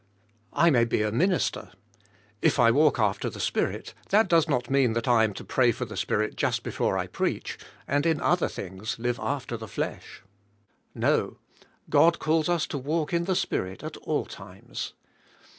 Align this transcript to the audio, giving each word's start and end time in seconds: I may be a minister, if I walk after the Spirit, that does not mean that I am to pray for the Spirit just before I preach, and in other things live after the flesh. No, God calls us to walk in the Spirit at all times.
I 0.53 0.71
may 0.71 0.83
be 0.85 1.03
a 1.03 1.11
minister, 1.11 1.69
if 2.41 2.57
I 2.59 2.71
walk 2.71 2.97
after 2.97 3.29
the 3.29 3.39
Spirit, 3.39 3.93
that 4.09 4.27
does 4.27 4.47
not 4.49 4.67
mean 4.67 4.93
that 4.93 5.07
I 5.07 5.23
am 5.25 5.31
to 5.35 5.43
pray 5.43 5.71
for 5.71 5.85
the 5.85 5.95
Spirit 5.95 6.35
just 6.35 6.63
before 6.63 6.97
I 6.97 7.05
preach, 7.05 7.59
and 7.87 8.03
in 8.07 8.19
other 8.19 8.47
things 8.47 8.97
live 8.97 9.19
after 9.21 9.57
the 9.57 9.67
flesh. 9.67 10.23
No, 10.95 11.37
God 11.91 12.17
calls 12.17 12.49
us 12.49 12.65
to 12.65 12.79
walk 12.79 13.13
in 13.13 13.25
the 13.25 13.35
Spirit 13.35 13.83
at 13.83 13.95
all 13.97 14.25
times. 14.25 14.93